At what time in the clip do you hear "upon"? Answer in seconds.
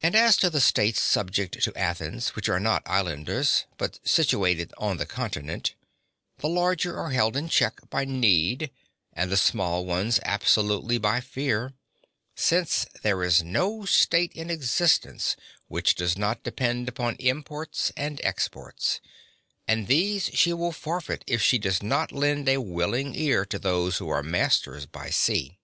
16.88-17.16